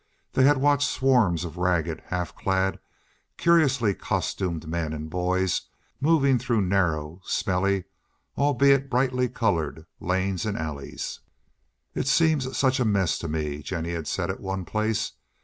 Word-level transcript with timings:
They 0.33 0.45
had 0.45 0.57
watched 0.57 0.89
swarms 0.89 1.45
of 1.45 1.57
ragged, 1.57 2.01
half 2.07 2.35
clad, 2.35 2.79
curiously 3.37 3.93
costumed 3.93 4.67
men 4.67 4.93
and 4.93 5.11
boys 5.11 5.61
moving 5.99 6.39
through 6.39 6.61
narrow, 6.63 7.21
smelly, 7.23 7.83
albeit 8.35 8.89
brightly 8.89 9.29
colored, 9.29 9.85
lanes 9.99 10.43
and 10.43 10.57
alleys. 10.57 11.19
"It 11.93 12.07
all 12.07 12.17
seems 12.17 12.57
such 12.57 12.79
a 12.79 12.83
mess 12.85 13.19
to 13.19 13.27
me," 13.27 13.61
Jennie 13.61 13.93
had 13.93 14.07
said 14.07 14.31
at 14.31 14.39
one 14.39 14.65
place. 14.65 15.11